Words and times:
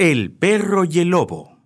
El 0.00 0.30
perro 0.30 0.84
y 0.84 1.00
el 1.00 1.08
lobo. 1.08 1.58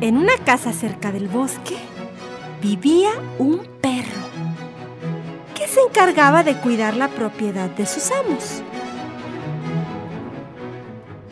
En 0.00 0.16
una 0.16 0.36
casa 0.44 0.72
cerca 0.72 1.12
del 1.12 1.28
bosque 1.28 1.76
vivía 2.60 3.10
un 3.38 3.60
perro 3.80 4.20
que 5.54 5.68
se 5.68 5.80
encargaba 5.80 6.42
de 6.42 6.56
cuidar 6.56 6.96
la 6.96 7.06
propiedad 7.06 7.70
de 7.70 7.86
sus 7.86 8.10
amos. 8.10 8.64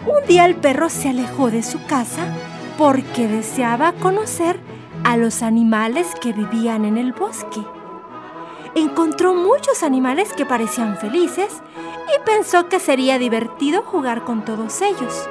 Un 0.06 0.24
día 0.28 0.46
el 0.46 0.54
perro 0.54 0.88
se 0.88 1.08
alejó 1.08 1.50
de 1.50 1.64
su 1.64 1.84
casa 1.86 2.32
porque 2.78 3.26
deseaba 3.26 3.92
conocer 3.94 4.60
a 5.02 5.16
los 5.16 5.42
animales 5.42 6.06
que 6.22 6.32
vivían 6.32 6.84
en 6.84 6.96
el 6.96 7.12
bosque. 7.12 7.60
Encontró 8.76 9.34
muchos 9.34 9.82
animales 9.82 10.34
que 10.34 10.44
parecían 10.44 10.98
felices 10.98 11.62
y 12.14 12.24
pensó 12.26 12.68
que 12.68 12.78
sería 12.78 13.18
divertido 13.18 13.82
jugar 13.82 14.22
con 14.24 14.44
todos 14.44 14.82
ellos. 14.82 15.26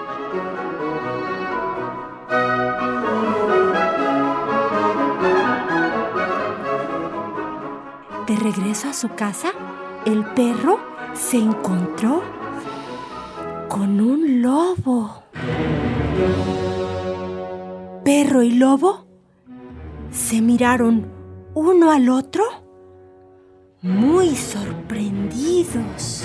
De 8.25 8.35
regreso 8.37 8.89
a 8.89 8.93
su 8.93 9.09
casa, 9.09 9.51
el 10.07 10.25
perro 10.25 10.79
se 11.13 11.37
encontró 11.37 12.23
con 13.69 14.01
un 14.01 14.41
lobo. 14.41 15.21
Perro 18.03 18.41
y 18.41 18.53
lobo 18.53 19.05
se 20.09 20.41
miraron 20.41 21.11
uno 21.53 21.91
al 21.91 22.09
otro 22.09 22.64
muy 23.85 24.35
sorprendidos. 24.35 26.23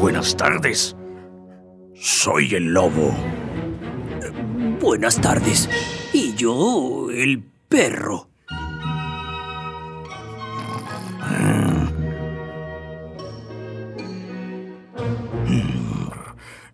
Buenas 0.00 0.34
tardes. 0.34 0.96
Soy 1.94 2.54
el 2.54 2.72
lobo. 2.72 3.14
Buenas 4.80 5.20
tardes. 5.20 5.68
Y 6.14 6.34
yo, 6.34 7.10
el 7.10 7.44
perro. 7.68 8.30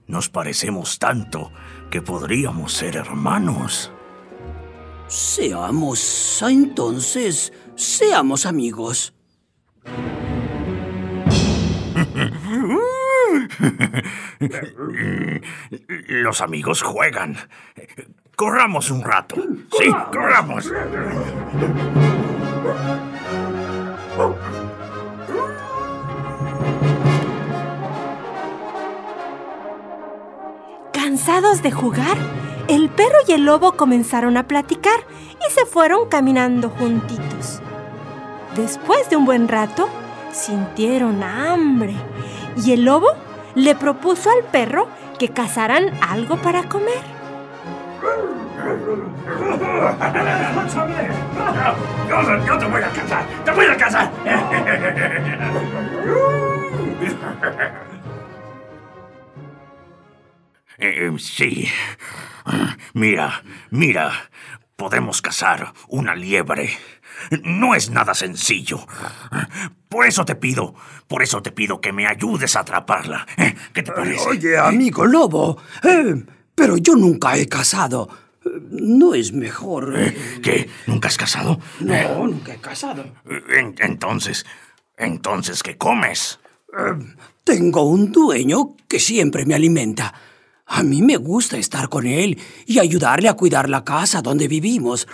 Nos 0.06 0.28
parecemos 0.28 1.00
tanto 1.00 1.50
que 1.90 2.00
podríamos 2.00 2.72
ser 2.72 2.96
hermanos. 2.96 3.92
Seamos, 5.10 6.40
entonces, 6.40 7.52
seamos 7.74 8.46
amigos. 8.46 9.12
Los 16.06 16.40
amigos 16.40 16.82
juegan. 16.82 17.36
Corramos 18.36 18.92
un 18.92 19.02
rato. 19.02 19.34
Sí, 19.76 19.90
corramos. 20.12 20.70
Cansados 31.10 31.60
de 31.60 31.72
jugar, 31.72 32.16
el 32.68 32.88
perro 32.88 33.16
y 33.26 33.32
el 33.32 33.44
lobo 33.44 33.72
comenzaron 33.72 34.36
a 34.36 34.44
platicar 34.44 34.94
y 35.44 35.52
se 35.52 35.66
fueron 35.66 36.08
caminando 36.08 36.70
juntitos. 36.70 37.60
Después 38.54 39.10
de 39.10 39.16
un 39.16 39.24
buen 39.24 39.48
rato, 39.48 39.88
sintieron 40.30 41.24
hambre 41.24 41.96
y 42.56 42.70
el 42.70 42.84
lobo 42.84 43.08
le 43.56 43.74
propuso 43.74 44.30
al 44.30 44.44
perro 44.52 44.86
que 45.18 45.30
cazaran 45.30 45.90
algo 46.00 46.36
para 46.36 46.68
comer. 46.68 47.02
Yo, 52.46 52.56
te 52.56 52.66
voy 52.66 52.82
a 52.82 52.88
cazar, 52.88 53.24
te 53.44 53.50
voy 53.50 53.66
a 53.66 53.76
cazar. 53.76 54.12
Eh, 60.80 61.10
sí. 61.18 61.68
Mira, 62.94 63.42
mira, 63.70 64.12
podemos 64.76 65.20
cazar 65.22 65.72
una 65.88 66.14
liebre. 66.14 66.70
No 67.42 67.74
es 67.74 67.90
nada 67.90 68.14
sencillo. 68.14 68.86
Por 69.88 70.06
eso 70.06 70.24
te 70.24 70.34
pido, 70.36 70.74
por 71.06 71.22
eso 71.22 71.42
te 71.42 71.52
pido 71.52 71.80
que 71.80 71.92
me 71.92 72.06
ayudes 72.06 72.56
a 72.56 72.60
atraparla. 72.60 73.26
¿Eh? 73.36 73.54
¿Qué 73.74 73.82
te 73.82 73.92
parece? 73.92 74.28
Oye, 74.28 74.56
amigo 74.58 75.04
lobo, 75.04 75.58
eh, 75.82 76.24
pero 76.54 76.76
yo 76.78 76.94
nunca 76.96 77.36
he 77.36 77.46
casado. 77.46 78.08
¿No 78.70 79.12
es 79.14 79.32
mejor? 79.34 79.94
Eh, 79.98 80.40
¿Qué? 80.42 80.70
¿Nunca 80.86 81.08
has 81.08 81.18
casado? 81.18 81.60
No, 81.80 82.26
nunca 82.26 82.54
he 82.54 82.58
casado. 82.60 83.04
En- 83.50 83.74
entonces, 83.80 84.46
entonces, 84.96 85.62
¿qué 85.62 85.76
comes? 85.76 86.40
Tengo 87.44 87.82
un 87.82 88.12
dueño 88.12 88.76
que 88.88 88.98
siempre 88.98 89.44
me 89.44 89.54
alimenta. 89.54 90.14
A 90.72 90.82
mí 90.84 91.02
me 91.02 91.16
gusta 91.16 91.56
estar 91.58 91.88
con 91.88 92.06
él 92.06 92.38
y 92.64 92.78
ayudarle 92.78 93.28
a 93.28 93.34
cuidar 93.34 93.68
la 93.68 93.82
casa 93.84 94.22
donde 94.22 94.46
vivimos. 94.48 95.08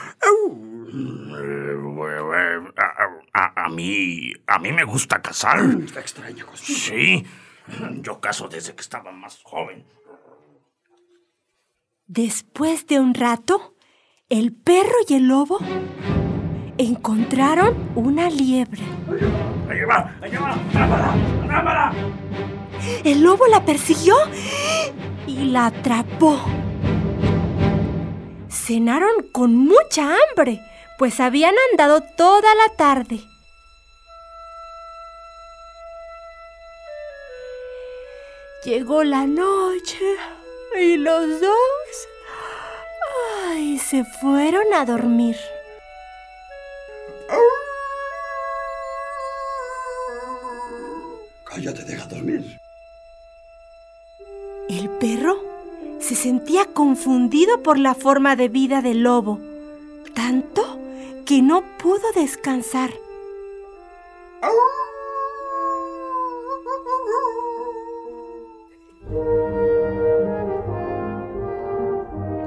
A, 2.76 3.42
a- 3.42 3.64
a 3.64 3.68
mí, 3.68 4.32
a 4.46 4.58
mí 4.58 4.72
me 4.72 4.84
gusta 4.84 5.20
cazar. 5.20 5.58
Está 5.84 6.00
extraña 6.00 6.44
cosa. 6.44 6.62
Sí, 6.66 7.24
yo 8.02 8.20
cazo 8.20 8.48
desde 8.48 8.74
que 8.74 8.82
estaba 8.82 9.12
más 9.12 9.40
joven. 9.42 9.84
Después 12.06 12.86
de 12.86 13.00
un 13.00 13.14
rato, 13.14 13.74
el 14.28 14.52
perro 14.52 14.94
y 15.08 15.14
el 15.14 15.28
lobo 15.28 15.58
encontraron 16.78 17.74
una 17.94 18.28
liebre. 18.30 18.82
¡Ahí 19.68 19.80
va! 19.88 20.16
¡Ahí 20.22 20.36
va! 20.36 20.52
¡Atrápala! 20.54 21.14
¡Atrápala! 21.44 21.92
El 23.04 23.22
lobo 23.22 23.46
la 23.48 23.64
persiguió 23.64 24.14
y 25.26 25.46
la 25.46 25.66
atrapó. 25.66 26.40
Cenaron 28.48 29.28
con 29.32 29.56
mucha 29.56 30.14
hambre, 30.14 30.60
pues 30.98 31.20
habían 31.20 31.54
andado 31.70 32.00
toda 32.00 32.54
la 32.54 32.76
tarde. 32.76 33.20
Llegó 38.64 39.04
la 39.04 39.26
noche 39.26 40.16
y 40.80 40.96
los 40.96 41.40
dos 41.40 42.08
ay, 43.48 43.78
se 43.78 44.04
fueron 44.04 44.72
a 44.74 44.84
dormir. 44.84 45.36
Cállate, 51.44 51.84
deja 51.84 52.06
dormir. 52.06 52.60
El 54.68 54.90
perro 54.90 55.38
se 56.00 56.16
sentía 56.16 56.64
confundido 56.64 57.62
por 57.62 57.78
la 57.78 57.94
forma 57.94 58.34
de 58.34 58.48
vida 58.48 58.82
del 58.82 59.04
lobo, 59.04 59.38
tanto 60.12 60.62
que 61.24 61.40
no 61.40 61.62
pudo 61.78 62.10
descansar. 62.16 62.90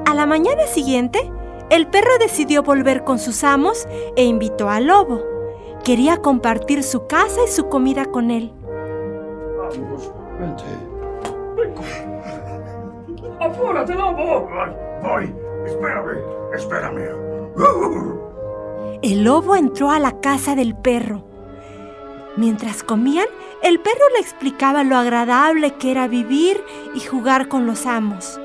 A 0.05 0.13
la 0.13 0.25
mañana 0.25 0.67
siguiente, 0.67 1.31
el 1.69 1.87
perro 1.87 2.17
decidió 2.19 2.63
volver 2.63 3.05
con 3.05 3.19
sus 3.19 3.45
amos 3.45 3.87
e 4.17 4.25
invitó 4.25 4.69
al 4.69 4.87
lobo. 4.87 5.21
Quería 5.85 6.17
compartir 6.17 6.83
su 6.83 7.07
casa 7.07 7.45
y 7.47 7.49
su 7.49 7.69
comida 7.69 8.07
con 8.07 8.29
él. 8.29 8.51
¡Apúrate, 13.39 13.95
lobo! 13.95 14.49
Voy, 14.49 14.69
voy. 15.01 15.49
Espérame, 15.65 16.17
espérame. 16.55 17.29
El 19.01 19.23
lobo 19.23 19.55
entró 19.55 19.91
a 19.91 19.99
la 19.99 20.19
casa 20.19 20.55
del 20.55 20.75
perro. 20.75 21.23
Mientras 22.37 22.83
comían, 22.83 23.27
el 23.61 23.79
perro 23.79 24.09
le 24.13 24.21
explicaba 24.21 24.83
lo 24.83 24.95
agradable 24.95 25.75
que 25.75 25.91
era 25.91 26.07
vivir 26.07 26.63
y 26.93 27.01
jugar 27.01 27.47
con 27.47 27.65
los 27.65 27.85
amos. 27.85 28.39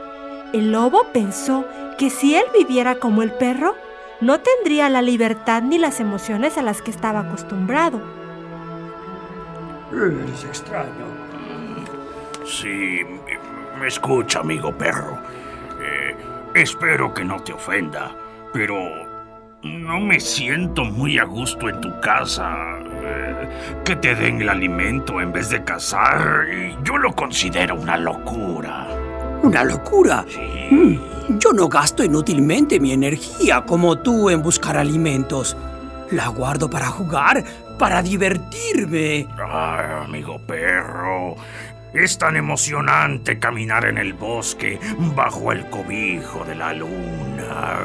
El 0.53 0.73
lobo 0.73 1.07
pensó 1.13 1.65
que 1.99 2.11
si 2.11 2.35
él 2.35 2.45
viviera 2.57 2.97
como 2.97 3.23
el 3.23 3.33
perro, 3.33 3.75
no 4.21 4.41
tendría 4.41 4.89
la 4.91 5.03
libertad 5.03 5.63
ni 5.63 5.79
las 5.79 6.01
emociones 6.01 6.59
a 6.59 6.63
las 6.63 6.83
que 6.83 6.91
estaba 6.91 7.21
acostumbrado. 7.21 8.01
Eres 9.93 10.45
extraño. 10.45 11.24
Sí, 12.45 13.01
me 13.81 13.89
escucha, 13.89 14.41
amigo 14.41 14.77
perro. 14.77 15.19
Eh, 15.81 16.15
espero 16.55 17.13
que 17.13 17.25
no 17.25 17.43
te 17.43 17.53
ofenda, 17.53 18.11
pero 18.53 18.77
no 19.63 20.01
me 20.01 20.21
siento 20.21 20.85
muy 20.85 21.19
a 21.19 21.25
gusto 21.25 21.69
en 21.69 21.81
tu 21.81 22.01
casa. 22.01 22.79
Eh, 23.03 23.49
que 23.85 23.97
te 23.97 24.15
den 24.15 24.43
el 24.43 24.49
alimento 24.49 25.21
en 25.21 25.33
vez 25.33 25.51
de 25.51 25.65
cazar, 25.65 26.47
yo 26.83 26.99
lo 26.99 27.13
considero 27.13 27.75
una 27.75 27.97
locura. 27.97 28.87
¿Una 29.43 29.65
locura? 29.65 30.25
Sí. 30.29 30.75
Mm, 30.75 31.39
yo 31.39 31.53
no 31.53 31.69
gasto 31.69 32.05
inútilmente 32.05 32.81
mi 32.81 32.93
energía 32.93 33.63
como 33.63 33.97
tú 33.99 34.31
en 34.31 34.43
buscar 34.43 34.77
alimentos. 34.77 35.57
La 36.11 36.29
guardo 36.29 36.69
para 36.69 36.87
jugar, 36.87 37.45
para 37.79 38.03
divertirme. 38.03 39.27
Ay, 39.39 40.05
amigo 40.05 40.39
perro. 40.47 41.37
Es 41.95 42.19
tan 42.19 42.37
emocionante 42.37 43.39
caminar 43.39 43.85
en 43.85 43.99
el 43.99 44.15
bosque 44.15 44.81
bajo 45.15 45.53
el 45.53 45.71
cobijo 45.71 46.45
de 46.45 46.57
la 46.57 46.73
luna. 46.75 47.79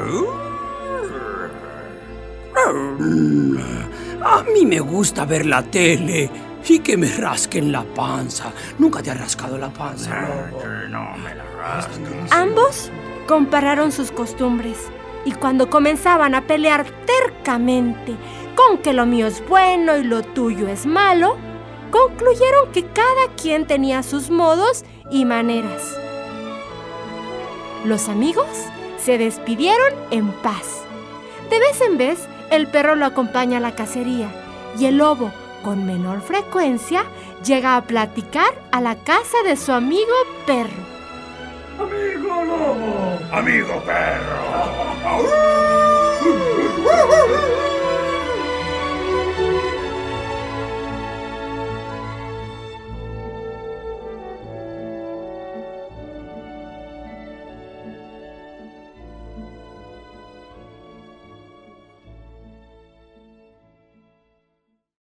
A 4.22 4.42
mí 4.52 4.66
me 4.66 4.80
gusta 4.80 5.24
ver 5.24 5.46
la 5.46 5.62
tele 5.62 6.28
y 6.68 6.80
que 6.80 6.96
me 6.96 7.08
rasquen 7.16 7.70
la 7.70 7.84
panza. 7.84 8.52
Nunca 8.78 9.00
te 9.02 9.12
ha 9.12 9.14
rascado 9.14 9.56
la 9.56 9.70
panza, 9.70 10.22
lobo. 10.22 10.60
No 10.88 11.16
me 11.16 11.34
la 11.34 11.44
rasques. 11.56 12.32
Ambos 12.32 12.90
compararon 13.28 13.92
sus 13.92 14.10
costumbres 14.10 14.76
y 15.24 15.32
cuando 15.32 15.70
comenzaban 15.70 16.34
a 16.34 16.46
pelear 16.46 16.84
tercamente 17.06 18.16
con 18.56 18.78
que 18.78 18.92
lo 18.92 19.06
mío 19.06 19.28
es 19.28 19.46
bueno 19.48 19.96
y 19.96 20.02
lo 20.02 20.22
tuyo 20.22 20.66
es 20.68 20.84
malo, 20.84 21.36
concluyeron 21.90 22.72
que 22.72 22.84
cada 22.84 23.34
quien 23.40 23.66
tenía 23.66 24.02
sus 24.02 24.30
modos 24.30 24.84
y 25.10 25.24
maneras. 25.24 25.96
Los 27.84 28.08
amigos 28.08 28.46
se 28.98 29.18
despidieron 29.18 29.94
en 30.10 30.32
paz. 30.32 30.82
De 31.48 31.58
vez 31.58 31.80
en 31.80 31.98
vez, 31.98 32.28
el 32.50 32.66
perro 32.66 32.94
lo 32.94 33.06
acompaña 33.06 33.58
a 33.58 33.60
la 33.60 33.74
cacería 33.74 34.28
y 34.78 34.86
el 34.86 34.98
lobo, 34.98 35.32
con 35.62 35.86
menor 35.86 36.22
frecuencia, 36.22 37.04
llega 37.44 37.76
a 37.76 37.82
platicar 37.82 38.52
a 38.70 38.80
la 38.80 38.96
casa 38.96 39.42
de 39.44 39.56
su 39.56 39.72
amigo 39.72 40.12
perro. 40.46 40.70
Amigo 41.78 42.44
lobo, 42.44 43.18
amigo 43.32 43.82
perro. 43.84 44.40